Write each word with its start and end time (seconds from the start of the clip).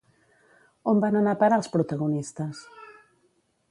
On 0.93 1.03
van 1.03 1.19
anar 1.21 1.35
a 1.37 1.41
parar 1.43 1.61
els 1.63 1.71
protagonistes? 1.77 2.67